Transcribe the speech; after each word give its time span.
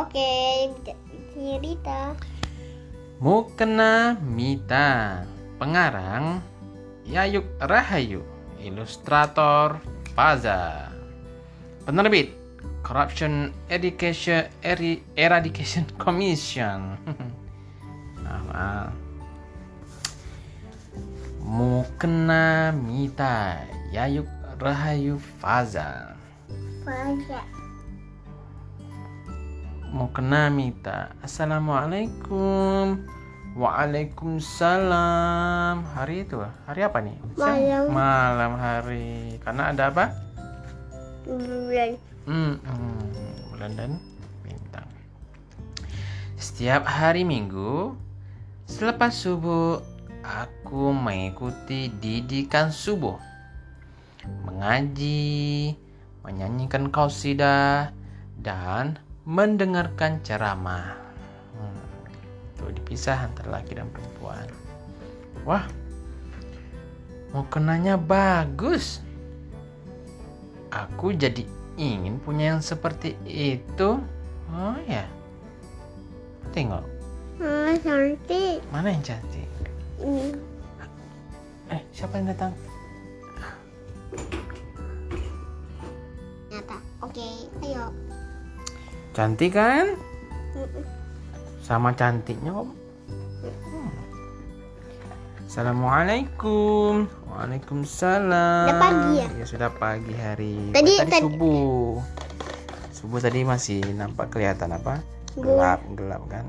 Oke, 0.00 0.72
cerita. 1.36 2.16
Mukena 3.20 4.16
Mita. 4.24 5.20
Pengarang 5.60 6.40
Yayuk 7.04 7.44
Rahayu 7.60 8.24
Ilustrator 8.64 9.76
Faza. 10.16 10.88
Penerbit 11.84 12.32
Corruption 12.80 13.52
Education 13.68 14.48
Eri- 14.64 15.04
Eradication 15.12 15.84
Commission. 16.00 16.96
Nama 18.24 18.88
Mukena 21.44 22.72
Mita 22.72 23.60
Yayuk 23.92 24.28
Rahayu 24.56 25.20
Faza. 25.44 26.16
Banyak. 26.88 27.59
Mukena 29.90 30.54
Mita 30.54 31.18
Assalamualaikum 31.18 33.02
Waalaikumsalam 33.58 35.82
Hari 35.82 36.22
itu 36.22 36.38
Hari 36.70 36.86
apa 36.86 37.02
nih? 37.02 37.18
Malam. 37.34 37.90
Malam 37.90 38.54
hari 38.54 39.42
Karena 39.42 39.74
ada 39.74 39.90
apa? 39.90 40.14
Bulan. 41.26 41.98
Hmm, 42.30 42.62
hmm, 42.62 43.50
bulan 43.50 43.74
dan 43.74 43.98
bintang. 44.46 44.86
Setiap 46.38 46.86
hari 46.86 47.26
Minggu, 47.26 47.98
selepas 48.70 49.10
subuh, 49.12 49.84
aku 50.24 50.96
mengikuti 50.96 51.92
didikan 52.00 52.72
subuh, 52.72 53.20
mengaji, 54.48 55.76
menyanyikan 56.24 56.88
kausidah, 56.88 57.92
dan 58.40 58.96
mendengarkan 59.24 60.20
ceramah. 60.24 60.96
Hmm, 61.52 61.82
itu 62.56 62.64
dipisah 62.74 63.28
antara 63.28 63.60
laki 63.60 63.76
dan 63.76 63.88
perempuan. 63.90 64.48
Wah, 65.44 65.64
mau 67.32 67.44
kenanya 67.48 67.96
bagus 67.96 69.00
aku 70.70 71.12
jadi 71.12 71.42
ingin 71.74 72.20
punya 72.20 72.54
yang 72.56 72.62
seperti 72.62 73.16
itu. 73.26 73.98
Oh 74.50 74.78
ya. 74.86 75.06
Tengok, 76.50 76.82
Ah, 77.40 77.72
cantik. 77.78 78.58
mana 78.74 78.90
yang 78.90 79.04
cantik? 79.06 79.46
Hmm. 80.02 80.34
Eh, 81.70 81.80
siapa 81.94 82.18
yang 82.18 82.34
datang? 82.34 82.50
Cantik 89.10 89.58
kan? 89.58 89.98
Sama 91.66 91.90
cantiknya 91.98 92.54
om. 92.54 92.70
Hmm. 93.42 93.90
Assalamualaikum. 95.50 97.10
Waalaikumsalam. 97.26 98.70
Udah 98.70 98.78
pagi 98.78 99.10
ya? 99.18 99.26
Ya 99.34 99.44
sudah 99.46 99.70
pagi 99.74 100.14
hari. 100.14 100.70
Tadi- 100.70 101.02
tadi 101.02 101.10
tadi- 101.10 101.22
subuh. 101.26 101.98
Subuh 102.94 103.18
tadi 103.18 103.42
masih 103.42 103.82
nampak 103.98 104.30
kelihatan 104.30 104.78
apa? 104.78 105.02
Gelap, 105.34 105.82
gelap 105.98 106.22
kan? 106.30 106.46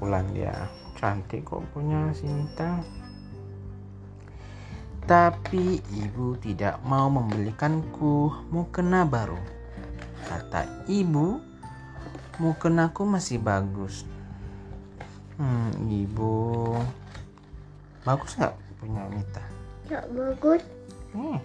Bulan 0.00 0.28
dia. 0.36 0.68
Cantik 1.00 1.48
kok 1.48 1.64
punya 1.72 2.12
si 2.12 2.28
Nita. 2.28 2.84
Tapi 5.04 5.80
ibu 5.96 6.36
tidak 6.40 6.80
mau 6.84 7.08
membelikanku 7.08 8.32
mukena 8.52 9.04
baru. 9.04 9.36
Kata 10.24 10.88
ibu, 10.88 11.36
mukenaku 12.38 13.06
masih 13.06 13.38
bagus. 13.38 14.02
Hmm, 15.38 15.70
ibu. 15.90 16.78
Bagus 18.06 18.38
nggak 18.38 18.54
punya 18.78 19.02
Mita? 19.10 19.44
Ya, 19.90 20.00
bagus. 20.10 20.62
Hmm, 21.14 21.38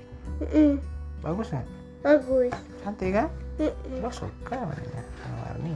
bagus 1.21 1.47
nggak? 1.49 1.67
Bagus. 2.05 2.53
Cantik 2.85 3.11
kan? 3.11 3.27
Mm-mm. 3.59 3.99
Lo 3.99 4.09
suka 4.13 4.55
warnanya 4.55 5.03
warni. 5.43 5.73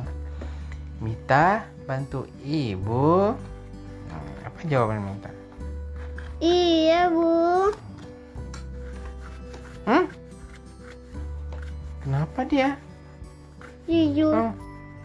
Mita 1.04 1.68
bantu 1.84 2.30
ibu. 2.46 3.36
Hmm, 4.08 4.34
apa 4.48 4.60
jawaban 4.70 5.04
Mita? 5.04 5.32
Iya, 6.44 7.08
Bu. 7.08 7.72
Hmm? 9.88 10.06
Kenapa 12.04 12.44
dia? 12.44 12.76
Jujur. 13.88 14.32
Oh, 14.32 14.52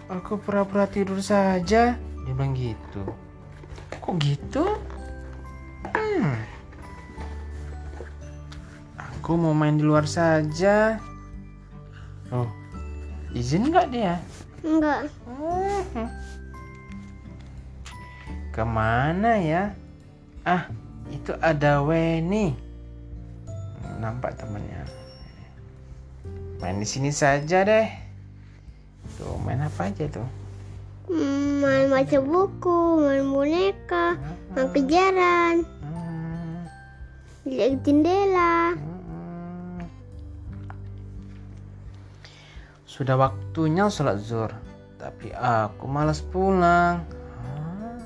aku 0.08 0.40
pura-pura 0.40 0.88
tidur 0.88 1.20
saja. 1.20 1.94
Dia 1.96 2.32
bilang 2.32 2.56
gitu. 2.56 3.04
Kok 4.00 4.16
gitu? 4.24 4.64
Hmm. 5.92 6.36
Aku 8.96 9.36
mau 9.36 9.52
main 9.52 9.76
di 9.76 9.84
luar 9.84 10.08
saja. 10.08 10.96
Oh, 12.32 12.48
izin 13.36 13.68
nggak 13.68 13.88
dia? 13.92 14.16
Enggak. 14.64 15.12
Hmm. 15.28 16.08
Ke 18.52 18.64
mana 18.64 19.38
ya? 19.38 19.72
Ah, 20.42 20.66
itu 21.12 21.36
ada 21.44 21.84
Weni. 21.84 22.56
Nampak 24.00 24.36
temannya. 24.40 24.84
Main 26.58 26.80
di 26.82 26.86
sini 26.88 27.12
saja 27.14 27.62
deh. 27.62 28.07
Tuh, 29.18 29.34
main 29.42 29.58
apa 29.58 29.90
aja 29.90 30.06
tuh? 30.06 30.28
Hmm, 31.10 31.58
main 31.58 31.90
baca 31.90 32.18
buku, 32.22 33.02
main 33.02 33.26
boneka, 33.26 34.14
main 34.54 34.68
kejaran, 34.70 35.66
Hmm, 35.82 36.68
lihat 37.42 37.82
jendela. 37.82 38.78
hmm. 38.78 39.82
Sudah 42.86 43.18
waktunya 43.18 43.90
sholat 43.90 44.22
zuhur, 44.22 44.54
tapi 45.02 45.34
aku 45.34 45.90
malas 45.90 46.22
pulang. 46.22 47.02
Hah? 47.42 47.98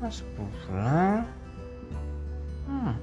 Malas 0.00 0.24
pulang? 0.32 1.28
Hmm. 2.70 2.96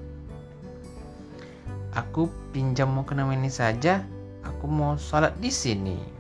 Aku 1.94 2.32
pinjam 2.56 2.90
mau 2.90 3.06
kena 3.06 3.28
ini 3.30 3.54
saja. 3.54 4.02
Aku 4.48 4.66
mau 4.66 4.96
sholat 4.96 5.36
di 5.44 5.52
sini. 5.52 6.19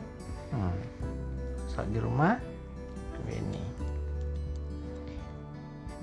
Hmm. 0.49 0.73
Sholat 1.69 1.89
di 1.93 1.99
rumah 2.01 2.35
ini. 3.29 3.63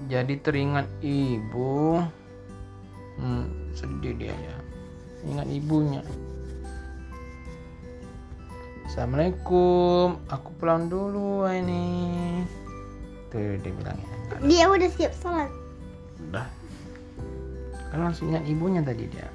Jadi 0.06 0.34
teringat 0.38 0.86
ibu. 1.02 1.98
Hmm, 3.16 3.72
sedih 3.72 4.14
dia 4.14 4.34
ya. 4.36 4.56
Ingat 5.26 5.48
ibunya. 5.50 6.02
Assalamualaikum. 8.86 10.22
Aku 10.30 10.48
pulang 10.62 10.86
dulu 10.86 11.48
ini. 11.50 12.44
Tuh 13.32 13.58
dia 13.58 13.72
bilang 13.74 13.98
ya. 13.98 14.14
Dia 14.46 14.64
udah 14.70 14.90
siap 14.94 15.12
sholat. 15.18 15.50
Udah. 16.30 16.46
Kan 17.90 17.98
langsung 18.06 18.30
ingat 18.30 18.44
ibunya 18.46 18.84
tadi 18.84 19.10
dia. 19.10 19.28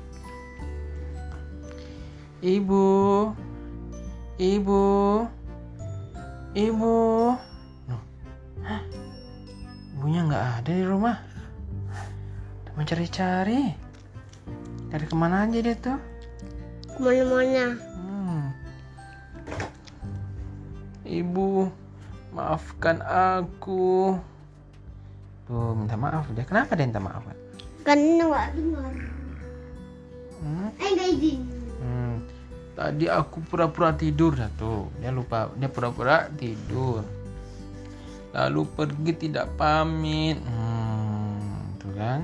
Ibu. 2.42 2.90
Ibu. 4.42 5.22
Ibu. 6.58 6.98
Loh. 7.86 8.04
Hah? 8.66 8.82
Ibunya 9.94 10.26
nggak 10.26 10.46
ada 10.66 10.72
di 10.74 10.82
rumah. 10.82 11.22
Udah 12.66 12.74
mencari-cari. 12.74 13.78
Cari 14.90 15.06
ke 15.06 15.14
mana 15.14 15.46
aja 15.46 15.62
dia 15.62 15.78
tuh? 15.78 16.02
Ke 16.90 16.98
mana-mana. 16.98 17.78
Hmm. 18.02 18.44
Ibu, 21.06 21.70
maafkan 22.34 22.98
aku. 23.06 24.18
Tuh, 25.46 25.78
minta 25.78 25.94
maaf 25.94 26.26
dia. 26.34 26.50
Kenapa 26.50 26.74
dia 26.74 26.90
minta 26.90 26.98
maaf? 26.98 27.30
Karena 27.86 28.26
nggak 28.26 28.48
dengar. 28.58 28.94
Hmm? 30.42 30.70
Eh, 30.82 30.90
nggak 30.98 31.10
izin. 31.14 31.61
Tadi 32.72 33.06
aku 33.12 33.44
pura-pura 33.44 33.92
tidur 33.92 34.36
dah 34.36 34.48
tuh. 34.56 34.88
Dia 35.04 35.12
lupa, 35.12 35.52
dia 35.60 35.68
pura-pura 35.68 36.32
tidur. 36.40 37.04
Lalu 38.32 38.62
pergi 38.72 39.12
tidak 39.28 39.52
pamit. 39.60 40.40
Hmm, 40.40 41.76
tuh 41.78 41.92
kan? 41.94 42.20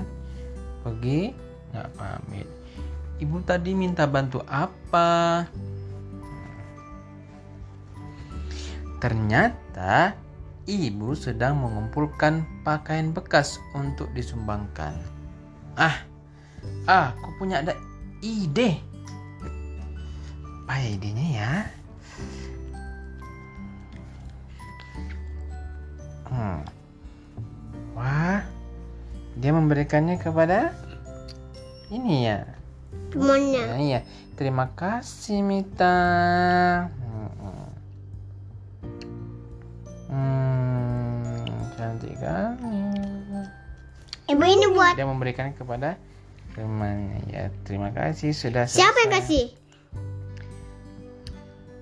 Pergi 0.80 1.36
nggak 1.72 1.88
pamit. 2.00 2.48
Ibu 3.18 3.36
tadi 3.44 3.76
minta 3.76 4.08
bantu 4.08 4.40
apa? 4.48 5.44
Ternyata 8.98 10.16
ibu 10.64 11.14
sedang 11.14 11.60
mengumpulkan 11.60 12.42
pakaian 12.64 13.12
bekas 13.12 13.60
untuk 13.76 14.08
disumbangkan. 14.16 14.96
Ah, 15.78 16.02
aku 16.88 17.28
punya 17.38 17.62
ada 17.62 17.76
ide. 18.24 18.87
Apa 20.68 20.84
ya 20.84 21.00
idenya 21.00 21.26
ya? 21.32 21.52
Hmm. 26.28 26.60
Wah, 27.96 28.44
dia 29.40 29.48
memberikannya 29.56 30.20
kepada 30.20 30.76
ini 31.88 32.28
ya. 32.28 32.44
Temannya. 33.08 33.64
Nah, 33.64 33.80
iya. 33.80 34.00
Terima 34.36 34.68
kasih 34.76 35.40
Mita. 35.40 35.96
Hmm. 37.00 37.72
Hmm, 40.12 41.64
cantik 41.80 42.12
kan? 42.20 42.60
Ibu 44.28 44.44
ini 44.44 44.68
buat 44.76 45.00
Dia 45.00 45.08
memberikan 45.08 45.56
kepada 45.56 45.96
temannya. 46.52 47.24
Ya, 47.32 47.48
terima 47.64 47.88
kasih 47.88 48.36
sudah 48.36 48.68
siapa 48.68 49.08
yang 49.08 49.16
selesai. 49.16 49.24
kasih? 49.24 49.44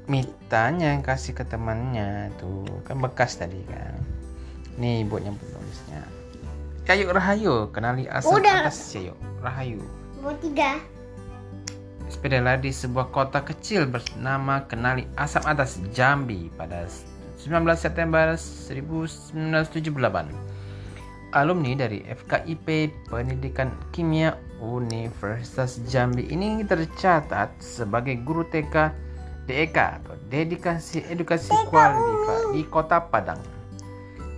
Mitanya 0.07 0.95
yang 0.95 1.03
kasih 1.03 1.35
ke 1.35 1.43
temannya 1.43 2.31
tuh 2.39 2.63
kan 2.87 3.03
bekas 3.03 3.43
tadi 3.43 3.59
kan. 3.67 3.99
Nih 4.79 5.03
buat 5.03 5.27
yang 5.27 5.35
penulisnya. 5.35 6.07
Ayo 6.87 7.11
Rahayu, 7.11 7.75
kenali 7.75 8.07
asal 8.07 8.39
Udah. 8.39 8.71
atas 8.71 8.95
yuk. 8.95 9.19
Rahayu. 9.43 9.83
Buat 10.23 10.39
tiga. 10.39 10.79
Sepeda 12.07 12.39
di 12.55 12.71
sebuah 12.71 13.11
kota 13.11 13.43
kecil 13.43 13.91
bernama 13.91 14.63
Kenali 14.71 15.11
Asap 15.19 15.43
Atas 15.43 15.83
Jambi 15.91 16.47
pada 16.55 16.87
19 17.43 17.67
September 17.75 18.39
1978. 18.39 19.75
Alumni 21.35 21.75
dari 21.75 22.07
FKIP 22.07 22.95
Pendidikan 23.11 23.75
Kimia 23.91 24.39
Universitas 24.63 25.83
Jambi 25.91 26.31
ini 26.31 26.63
tercatat 26.63 27.59
sebagai 27.59 28.15
guru 28.23 28.47
TK 28.47 28.95
DEK 29.47 29.77
atau 29.79 30.15
Dedikasi 30.27 31.07
Edukasi 31.07 31.55
Kualitas 31.71 32.51
di 32.51 32.67
Kota 32.67 32.99
Padang. 32.99 33.39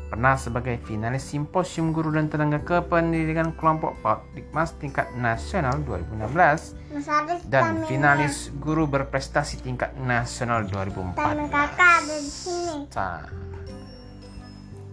Pernah 0.08 0.40
sebagai 0.40 0.80
finalis 0.88 1.28
Simposium 1.28 1.92
Guru 1.92 2.16
dan 2.16 2.32
Tenaga 2.32 2.64
Kependidikan 2.64 3.52
Kelompok 3.52 3.92
Dikmas 4.32 4.72
tingkat 4.80 5.12
nasional 5.12 5.84
2016 5.84 6.32
Mas 6.32 7.08
Aris 7.12 7.44
dan 7.44 7.84
finalis 7.84 8.48
guru 8.56 8.88
berprestasi 8.88 9.60
tingkat 9.60 9.92
nasional 10.00 10.64
2004. 10.64 11.12
kakak 11.52 11.76
ada 11.76 12.16
di 12.16 12.32
sini. 12.32 12.88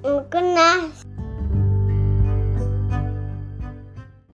Kena 0.04 0.92